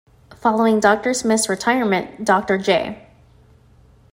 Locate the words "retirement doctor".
1.47-2.57